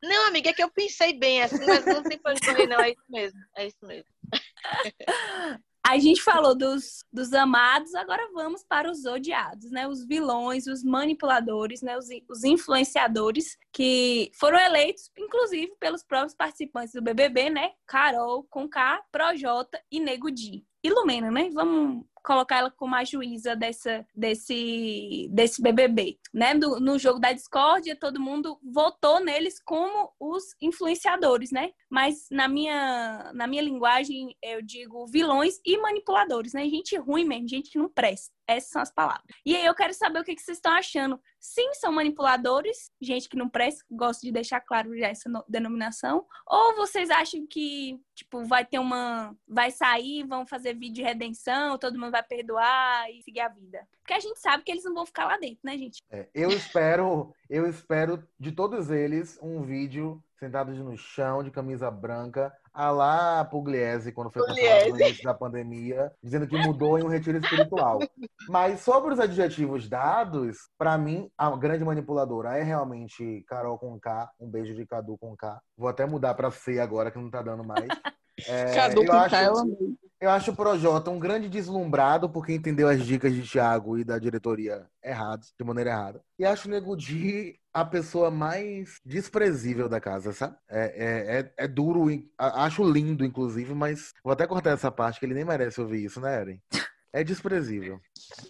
[0.01, 2.79] Não, amiga, é que eu pensei bem assim, mas não tem pra correr, não.
[2.79, 3.39] É isso mesmo.
[3.55, 4.09] É isso mesmo.
[5.89, 9.87] A gente falou dos, dos amados, agora vamos para os odiados, né?
[9.87, 11.97] Os vilões, os manipuladores, né?
[11.97, 17.71] Os, os influenciadores que foram eleitos, inclusive, pelos próprios participantes do BBB, né?
[17.87, 20.63] Carol, Conká, Projota e Nego Di.
[20.87, 21.49] Lumena, né?
[21.51, 26.17] Vamos colocar ela como a juíza dessa, desse, desse BBB.
[26.33, 26.53] Né?
[26.53, 31.71] No jogo da discórdia, todo mundo votou neles como os influenciadores, né?
[31.89, 36.63] Mas na minha, na minha linguagem, eu digo vilões e manipuladores, né?
[36.65, 38.33] Gente ruim mesmo, gente que não presta.
[38.47, 39.23] Essas são as palavras.
[39.45, 41.21] E aí eu quero saber o que vocês estão achando.
[41.39, 46.25] Sim, são manipuladores, gente que não presta, gosto de deixar claro já essa denominação.
[46.47, 49.35] Ou vocês acham que, tipo, vai ter uma.
[49.47, 53.87] Vai sair, vão fazer vídeo de redenção, todo mundo vai perdoar e seguir a vida?
[54.09, 56.01] porque a gente sabe que eles não vão ficar lá dentro, né, gente?
[56.09, 61.91] É, eu espero, eu espero de todos eles um vídeo sentados no chão, de camisa
[61.91, 67.03] branca, a lá Pugliese, quando foi cancelado no início da pandemia, dizendo que mudou em
[67.03, 67.99] um retiro espiritual.
[68.47, 74.31] Mas sobre os adjetivos dados, para mim, a grande manipuladora é realmente Carol com K,
[74.39, 75.61] um beijo de Cadu com K.
[75.77, 77.87] Vou até mudar para C agora, que não tá dando mais.
[78.47, 79.97] É, Cadu com K, eu amei.
[80.21, 84.19] Eu acho o Projota um grande deslumbrado porque entendeu as dicas de Thiago e da
[84.19, 86.21] diretoria erradas, de maneira errada.
[86.37, 90.57] E acho o Nego Di a pessoa mais desprezível da casa, sabe?
[90.67, 95.25] É, é, é, é, duro, acho lindo, inclusive, mas vou até cortar essa parte que
[95.25, 96.61] ele nem merece ouvir isso, né, Eren?
[97.13, 97.99] É desprezível.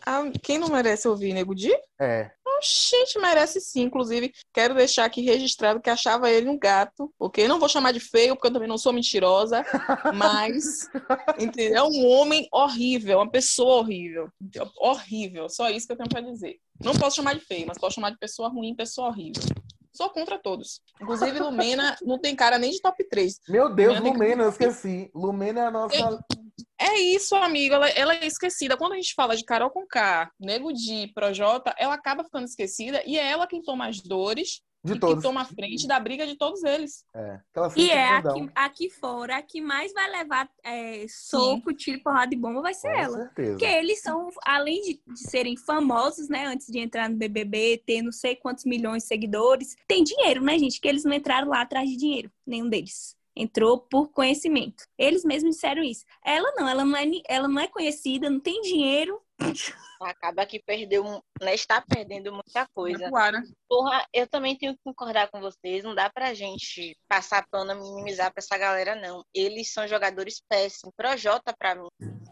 [0.06, 1.72] Ah, quem não merece ouvir, Nego Di?
[2.00, 2.32] É.
[2.62, 3.82] Gente, merece sim.
[3.82, 7.48] Inclusive, quero deixar aqui registrado que achava ele um gato, ok?
[7.48, 9.64] Não vou chamar de feio, porque eu também não sou mentirosa,
[10.16, 10.90] mas
[11.38, 11.78] entendeu?
[11.78, 14.30] é um homem horrível, uma pessoa horrível.
[14.78, 16.58] Horrível, só isso que eu tenho para dizer.
[16.84, 19.44] Não posso chamar de feio, mas posso chamar de pessoa ruim, pessoa horrível.
[19.92, 20.82] Sou contra todos.
[21.02, 23.42] Inclusive, Lumena não tem cara nem de top 3.
[23.50, 25.12] Meu Deus, Lumena, Lumena eu esqueci.
[25.14, 26.26] Lumena é a nossa.
[26.80, 27.76] É isso, amigo.
[27.76, 28.78] Ela, ela, é esquecida.
[28.78, 33.04] Quando a gente fala de Carol com K, Nego Di, Projota, ela acaba ficando esquecida
[33.06, 35.18] e é ela quem toma as dores de e todos.
[35.18, 37.04] que toma a frente da briga de todos eles.
[37.14, 37.40] É.
[37.76, 41.76] E é aqui, aqui, fora, a que mais vai levar é, soco, Sim.
[41.76, 43.18] tiro, porrada de bomba vai ser Com ela.
[43.18, 43.52] Certeza.
[43.52, 48.02] Porque eles são, além de, de, serem famosos, né, antes de entrar no BBB, ter
[48.02, 50.80] não sei quantos milhões de seguidores, tem dinheiro, né, gente?
[50.80, 54.84] Que eles não entraram lá atrás de dinheiro, nenhum deles entrou por conhecimento.
[54.98, 56.04] Eles mesmos disseram isso.
[56.24, 59.22] Ela não, ela não é, ela não é conhecida, não tem dinheiro.
[60.02, 61.04] Acaba que perdeu,
[61.42, 63.10] né, está perdendo muita coisa.
[63.10, 63.38] Claro.
[63.68, 65.84] Porra, eu também tenho que concordar com vocês.
[65.84, 69.24] Não dá pra gente passar pano, minimizar pra essa galera, não.
[69.34, 70.94] Eles são jogadores péssimos.
[70.96, 71.88] Projota, pra mim,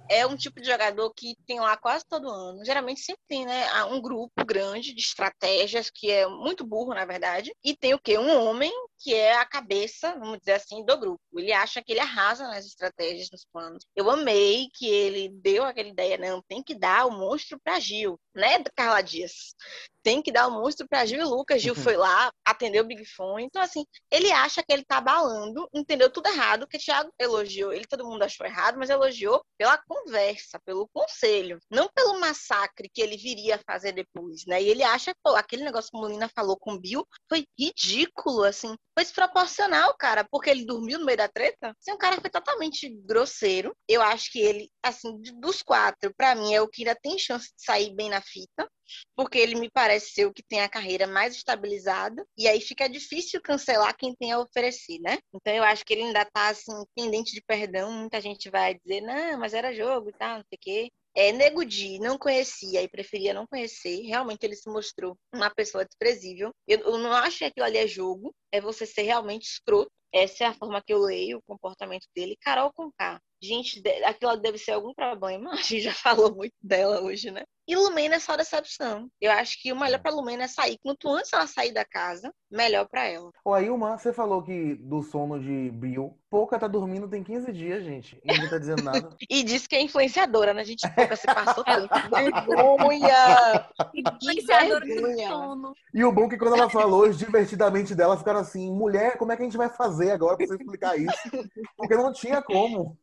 [0.09, 2.63] é um tipo de jogador que tem lá quase todo ano.
[2.63, 7.53] Geralmente sempre tem, né, um grupo grande de estratégias, que é muito burro, na verdade.
[7.63, 8.17] E tem o quê?
[8.17, 11.21] Um homem que é a cabeça, vamos dizer assim, do grupo.
[11.35, 13.85] Ele acha que ele arrasa nas estratégias, nos planos.
[13.95, 18.19] Eu amei que ele deu aquela ideia, não, tem que dar o monstro para Gil,
[18.35, 19.55] né, Carla Dias?
[20.03, 21.61] Tem que dar o monstro para Gil e Lucas.
[21.61, 23.43] Gil foi lá, atendeu o Big Fone.
[23.43, 27.73] Então, assim, ele acha que ele tá balando, entendeu tudo errado, que o Thiago elogiou.
[27.73, 33.01] Ele, todo mundo achou errado, mas elogiou pela conversa, pelo conselho, não pelo massacre que
[33.01, 34.61] ele viria fazer depois, né?
[34.61, 38.43] E ele acha, pô, aquele negócio que o Molina falou com o Bill foi ridículo,
[38.43, 41.75] assim foi desproporcional, cara, porque ele dormiu no meio da treta.
[41.79, 43.77] Assim, o cara foi totalmente grosseiro.
[43.87, 47.45] Eu acho que ele, assim, dos quatro, para mim, é o que ainda tem chance
[47.55, 48.67] de sair bem na fita
[49.15, 52.87] porque ele me parece ser o que tem a carreira mais estabilizada, e aí fica
[52.87, 55.17] difícil cancelar quem tem a oferecer, né?
[55.33, 59.01] Então eu acho que ele ainda tá, assim, pendente de perdão, muita gente vai dizer,
[59.01, 60.91] não, mas era jogo e tal, não sei o quê.
[61.19, 64.01] É, Nego Di, não conhecia e preferia não conhecer.
[64.03, 66.51] Realmente ele se mostrou uma pessoa desprezível.
[66.67, 69.89] Eu, eu não acho que aquilo ali é jogo, é você ser realmente escroto.
[70.13, 72.37] Essa é a forma que eu leio o comportamento dele.
[72.39, 73.19] Carol com K.
[73.41, 75.51] Gente, aquilo deve ser algum problema.
[75.51, 77.43] A gente já falou muito dela hoje, né?
[77.67, 79.09] E Lumena é só decepção.
[79.19, 80.77] Eu acho que o melhor para Lumena é sair.
[80.81, 83.29] Quanto antes ela sair da casa, melhor para ela.
[83.43, 87.85] Ô, Ailma, você falou que do sono de Bill, Pouca tá dormindo tem 15 dias,
[87.85, 88.19] gente.
[88.21, 89.15] E ninguém tá dizendo nada.
[89.29, 90.61] e disse que é influenciadora, né?
[90.61, 91.87] A gente pouca se passou tanto.
[92.13, 93.65] vergonha!
[93.93, 95.73] influenciadora do sono.
[95.93, 99.37] E o bom é que quando ela falou divertidamente dela, ficaram assim, mulher, como é
[99.37, 101.17] que a gente vai fazer agora pra você explicar isso?
[101.77, 102.97] Porque não tinha como.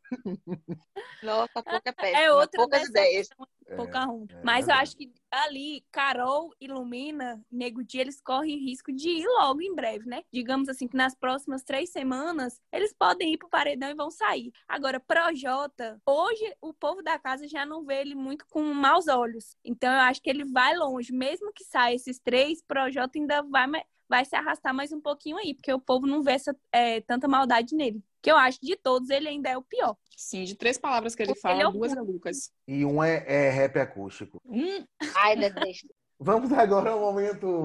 [1.23, 2.17] Nossa, pouca peça.
[2.17, 3.29] É outra poucas ideias.
[3.77, 8.59] Pouca é, é, Mas eu acho que ali, Carol e Lumina, Nego Dia, eles correm
[8.59, 10.23] risco de ir logo em breve, né?
[10.33, 14.53] Digamos assim, que nas próximas três semanas, eles podem ir pro paredão e vão sair.
[14.69, 19.57] Agora, Projota, hoje o povo da casa já não vê ele muito com maus olhos.
[19.65, 21.13] Então, eu acho que ele vai longe.
[21.13, 23.67] Mesmo que saia esses três, Projota ainda vai,
[24.09, 27.27] vai se arrastar mais um pouquinho aí, porque o povo não vê essa, é, tanta
[27.27, 29.95] maldade nele que eu acho de todos ele ainda é o pior.
[30.17, 32.51] Sim, de três palavras que ele Porque fala, ele é duas é Lucas.
[32.67, 34.41] E um é, é rap acústico.
[34.47, 34.83] Hum.
[35.15, 35.89] Ai, detesto.
[36.19, 37.65] Vamos agora ao momento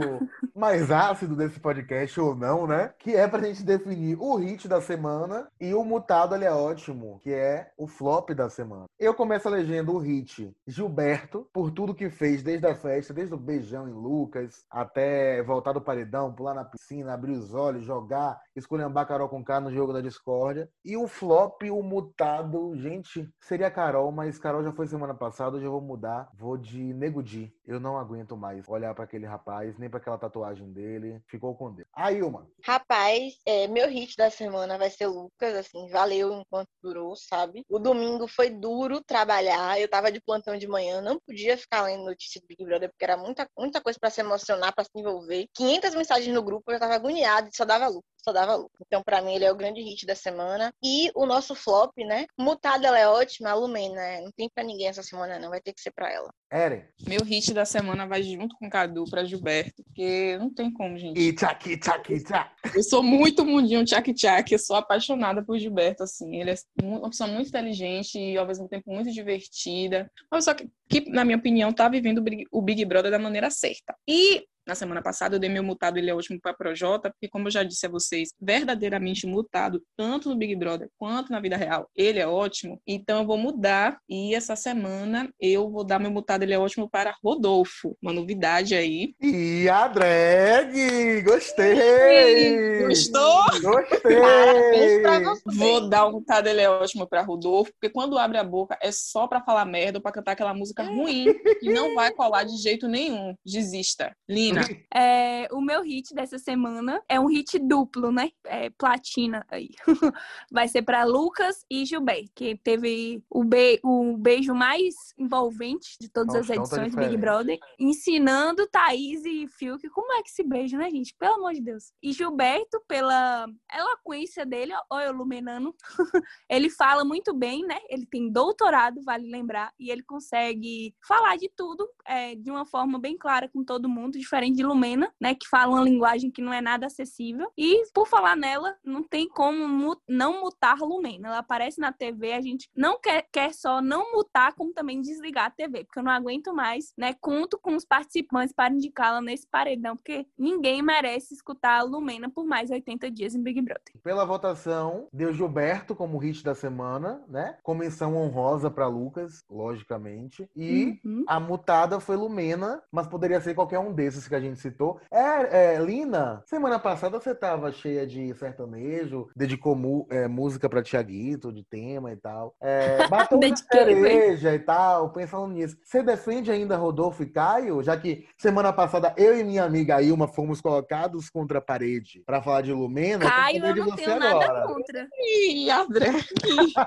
[0.56, 2.92] mais ácido desse podcast, ou não, né?
[2.98, 7.20] Que é pra gente definir o hit da semana e o mutado, ele é ótimo,
[7.22, 8.86] que é o flop da semana.
[9.00, 13.36] Eu começo a legenda o hit Gilberto, por tudo que fez desde a festa, desde
[13.36, 18.42] o beijão em Lucas, até voltar do paredão, pular na piscina, abrir os olhos, jogar,
[18.56, 20.68] esculhambar Carol com K no jogo da discórdia.
[20.84, 25.66] E o flop, o mutado, gente, seria Carol, mas Carol já foi semana passada, hoje
[25.66, 27.54] eu vou mudar, vou de Nego Di.
[27.70, 31.22] Eu não aguento mais olhar para aquele rapaz, nem para aquela tatuagem dele.
[31.28, 31.88] Ficou com Deus.
[31.94, 32.50] A Ilma.
[32.66, 37.64] Rapaz, é, meu hit da semana vai ser Lucas, assim, valeu enquanto durou, sabe?
[37.70, 42.06] O domingo foi duro trabalhar, eu tava de plantão de manhã, não podia ficar lendo
[42.06, 45.46] notícia do Big Brother, porque era muita, muita coisa para se emocionar, para se envolver.
[45.54, 48.84] 500 mensagens no grupo, eu já tava agoniada e só dava Lucas só dava lucro.
[48.86, 50.74] Então, para mim, ele é o grande hit da semana.
[50.84, 52.26] E o nosso flop, né?
[52.38, 54.22] Mutada, ela é ótima, a Lumena, né?
[54.22, 55.50] Não tem para ninguém essa semana, não.
[55.50, 56.30] Vai ter que ser para ela.
[56.52, 56.84] Eren.
[57.08, 60.98] Meu hit da semana vai junto com o Cadu pra Gilberto, porque não tem como,
[60.98, 61.20] gente.
[61.20, 62.52] E tchaki, tchaki, tchak.
[62.76, 66.38] Eu sou muito mundinho tchak tchak, eu sou apaixonada por Gilberto, assim.
[66.38, 70.12] Ele é uma pessoa muito inteligente e, ao mesmo tempo, muito divertida.
[70.32, 73.96] Mas só que, que na minha opinião, tá vivendo o Big Brother da maneira certa.
[74.08, 77.48] E na semana passada eu dei meu mutado, ele é ótimo para Projota, porque como
[77.48, 81.90] eu já disse a vocês, verdadeiramente mutado, tanto no Big Brother quanto na vida real,
[81.96, 82.80] ele é ótimo.
[82.86, 86.88] Então eu vou mudar e essa semana eu vou dar meu mutado, ele é ótimo
[86.88, 87.98] para Rodolfo.
[88.00, 89.16] Uma novidade aí.
[89.20, 91.24] E a drag!
[91.24, 92.86] Gostei!
[92.86, 93.46] Gostou?
[93.64, 94.22] Gostei!
[94.22, 95.58] Parabéns pra você.
[95.58, 98.92] Vou dar o mutado, ele é ótimo para Rodolfo, porque quando abre a boca é
[98.92, 102.58] só para falar merda ou para cantar aquela música ruim que não vai colar de
[102.58, 103.36] jeito nenhum.
[103.46, 104.16] Desista.
[104.28, 104.62] Lina.
[104.92, 108.32] É, o meu hit dessa semana é um hit duplo, né?
[108.46, 109.70] É, platina aí.
[110.52, 116.10] Vai ser para Lucas e Gilberto, que teve o, be o beijo mais envolvente de
[116.10, 117.18] todas as Faustão tá edições do Big.
[117.22, 121.16] Brother, ensinando Thaís e Fiuk como é que se beija, né, gente?
[121.18, 121.92] Pelo amor de Deus.
[122.02, 125.76] E Gilberto, pela eloquência dele, ó, eu iluminando,
[126.50, 127.78] ele fala muito bem, né?
[127.90, 130.69] Ele tem doutorado, vale lembrar, e ele consegue
[131.08, 135.12] falar de tudo é, de uma forma bem clara com todo mundo, diferente de Lumena,
[135.20, 135.36] né?
[135.36, 137.52] Que fala uma linguagem que não é nada acessível.
[137.58, 141.28] E por falar nela, não tem como mu- não mutar Lumena.
[141.30, 145.46] Ela aparece na TV, a gente não quer, quer só não mutar, como também desligar
[145.46, 147.14] a TV, porque eu não aguento mais, né?
[147.22, 152.46] Conto com os participantes para indicá-la nesse paredão, porque ninguém merece escutar a Lumena por
[152.46, 153.84] mais 80 dias em Big Brother.
[154.04, 157.58] Pela votação, deu Gilberto como hit da semana, né?
[157.64, 160.50] Com menção honrosa para Lucas, logicamente.
[160.62, 161.24] E Uhum.
[161.28, 165.00] a mutada foi Lumena, mas poderia ser qualquer um desses que a gente citou.
[165.12, 170.84] É, é, Lina, semana passada você tava cheia de sertanejo, dedicou mu- é, música pra
[170.84, 172.56] Tiaguito, de tema e tal.
[172.62, 173.58] É, batom de velho.
[174.04, 175.78] cereja e tal, pensando nisso.
[175.84, 177.82] Você defende ainda Rodolfo e Caio?
[177.84, 182.42] Já que semana passada eu e minha amiga Ilma fomos colocados contra a parede pra
[182.42, 183.26] falar de Lumena.
[183.26, 184.54] eu Caio, eu de não tenho agora.
[184.54, 185.08] nada contra.
[185.18, 186.08] Ih, André.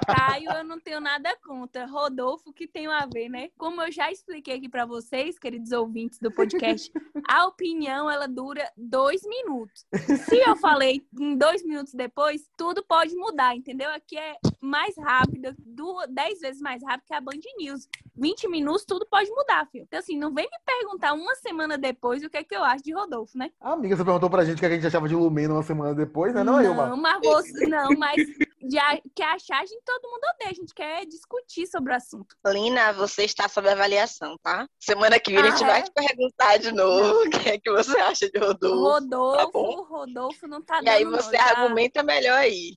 [0.06, 1.86] Caio, eu não tenho nada contra.
[1.86, 3.48] Rodolfo, que tem a ver, né?
[3.62, 6.92] Como eu já expliquei aqui pra vocês, queridos ouvintes do podcast,
[7.30, 9.86] a opinião ela dura dois minutos.
[10.26, 13.88] Se eu falei em dois minutos depois, tudo pode mudar, entendeu?
[13.90, 17.88] Aqui é mais rápido, duas, dez vezes mais rápido que a Band News.
[18.16, 19.84] 20 minutos, tudo pode mudar, filho.
[19.84, 22.82] Então, assim, não vem me perguntar uma semana depois o que é que eu acho
[22.82, 23.52] de Rodolfo, né?
[23.60, 26.34] Amiga, você perguntou pra gente o que a gente achava de Lumena uma semana depois,
[26.34, 26.42] né?
[26.42, 26.60] Não?
[26.60, 28.16] Não, mas você, não, mas
[28.62, 30.50] de a, que achar, a gente todo mundo odeia.
[30.50, 32.36] A gente quer discutir sobre o assunto.
[32.46, 34.68] Lina, você está sob avaliação, tá?
[34.80, 35.82] Semana que vem a gente Ah, vai é?
[35.82, 38.76] te perguntar de novo o que é que você acha de Rodolfo.
[38.82, 39.82] Rodolfo, bom.
[39.84, 41.60] Rodolfo não tá E aí você não, tá?
[41.60, 42.76] argumenta melhor aí.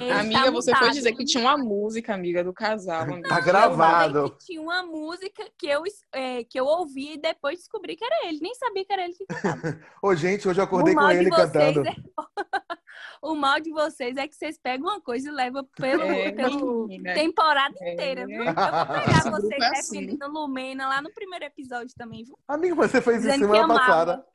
[0.00, 3.02] Ele Amiga, tá você foi dizer que tinha uma música, amiga, do casal.
[3.02, 3.28] amiga.
[3.28, 4.14] Tá Eu gravado.
[4.14, 8.04] falei que tinha uma música que eu, é, que eu ouvi e depois descobri que
[8.04, 8.38] era ele.
[8.40, 9.80] Nem sabia que era ele que cantava.
[10.02, 11.86] Ô, gente, hoje eu acordei o com ele cantando.
[11.86, 11.94] é...
[13.22, 16.88] o mal de vocês é que vocês pegam uma coisa e levam pelo, É, pelo
[17.14, 17.92] temporada É.
[17.92, 18.44] inteira, viu?
[18.44, 18.54] Eu vou
[19.24, 20.18] pegar vocês é assim.
[20.28, 22.38] Lumena lá no primeiro episódio também, viu?
[22.46, 23.80] Amigo, você fez isso Dizendo semana amava.
[23.80, 24.26] passada.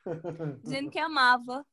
[0.62, 1.64] Dizendo que amava.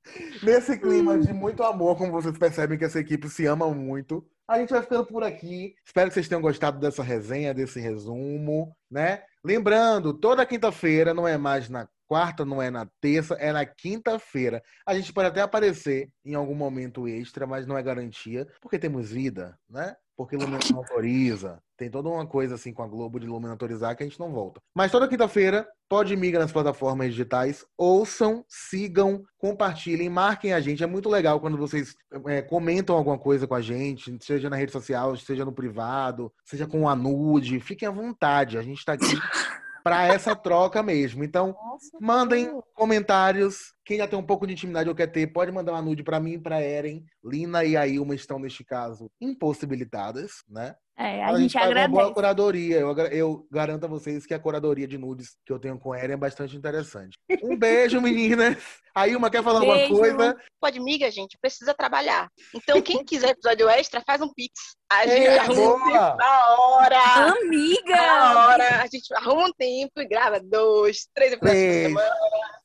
[0.44, 4.60] Nesse clima de muito amor, como vocês percebem que essa equipe se ama muito, a
[4.60, 5.76] gente vai ficando por aqui.
[5.86, 9.24] Espero que vocês tenham gostado dessa resenha, desse resumo, né?
[9.44, 14.62] Lembrando, toda quinta-feira, não é mais na quarta, não é na terça, é na quinta-feira.
[14.86, 19.12] A gente pode até aparecer em algum momento extra, mas não é garantia, porque temos
[19.12, 19.96] vida, né?
[20.18, 21.64] Porque Lumina não autoriza.
[21.78, 24.30] Tem toda uma coisa assim com a Globo de Lumina autorizar que a gente não
[24.30, 24.60] volta.
[24.76, 30.84] Mas toda quinta-feira, pode migrar nas plataformas digitais, ouçam, sigam, compartilhem, marquem a gente.
[30.84, 31.96] É muito legal quando vocês
[32.28, 36.68] é, comentam alguma coisa com a gente, seja na rede social, seja no privado, seja
[36.68, 37.62] com a nude.
[37.62, 39.06] Fiquem à vontade, a gente tá aqui
[39.84, 41.24] para essa troca mesmo.
[41.24, 42.64] Então, Nossa, mandem pô.
[42.74, 43.74] Comentários.
[43.86, 46.20] Quem já tem um pouco de intimidade ou quer ter, pode mandar uma nude pra
[46.20, 47.04] mim e pra Eren.
[47.24, 50.76] Lina e a Ilma estão, neste caso, impossibilitadas, né?
[51.04, 51.90] É, a, Mas gente uma agradece.
[51.90, 52.78] boa curadoria.
[52.78, 56.14] Eu, eu garanto a vocês que a curadoria de nudes que eu tenho com Eren
[56.14, 57.18] é bastante interessante.
[57.42, 58.58] Um beijo, meninas.
[58.94, 59.96] A Ilma quer falar alguma Beijo.
[59.96, 60.38] coisa?
[60.60, 62.30] Pode, miga, gente, precisa trabalhar.
[62.54, 64.76] Então, quem quiser episódio extra, faz um pix.
[64.92, 67.00] A gente Ei, arruma um tempo na hora.
[67.40, 67.96] Amiga!
[67.96, 68.82] Na hora.
[68.82, 72.16] A gente arruma um tempo e grava dois, três episódios por semana.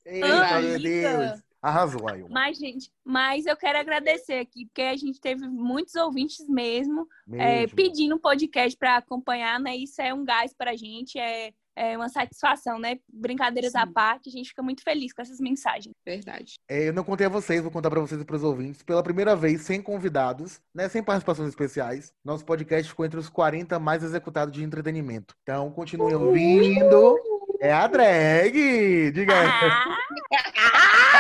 [0.05, 0.79] Eita, meu.
[0.81, 1.41] Deus.
[1.63, 2.29] Arrasou, a Ilma.
[2.33, 7.61] Mas, gente, mas eu quero agradecer aqui, porque a gente teve muitos ouvintes mesmo é,
[7.61, 7.77] Mesmo.
[7.77, 9.75] pedindo um podcast para acompanhar, né?
[9.77, 12.99] Isso é um gás pra gente, é, é uma satisfação, né?
[13.13, 13.93] Brincadeiras à Sim.
[13.93, 15.95] parte, a gente fica muito feliz com essas mensagens.
[16.05, 16.55] Verdade.
[16.69, 18.83] É, eu não contei a vocês, vou contar pra vocês e pros ouvintes.
[18.83, 23.79] Pela primeira vez, sem convidados, né, sem participações especiais, nosso podcast ficou entre os 40
[23.79, 25.35] mais executados de entretenimento.
[25.43, 27.17] Então, continuem ouvindo.
[27.61, 29.11] É a drag!
[29.13, 29.99] Diga Ah,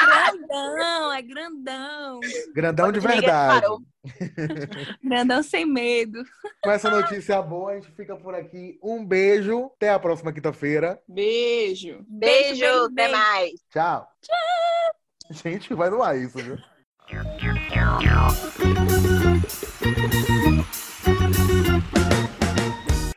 [0.06, 2.20] grandão, é grandão.
[2.54, 3.66] grandão de verdade.
[5.02, 6.22] Grandão sem medo.
[6.62, 8.78] Com essa notícia boa, a gente fica por aqui.
[8.80, 9.72] Um beijo.
[9.76, 11.00] Até a próxima quinta-feira.
[11.08, 12.04] Beijo.
[12.08, 13.54] Beijo, beijo, até mais.
[13.68, 14.08] Tchau.
[15.30, 16.56] Gente, vai no ar isso, viu?